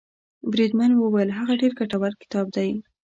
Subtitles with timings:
[0.51, 2.69] بریدمن وویل هغه ډېر ګټور کتاب دی.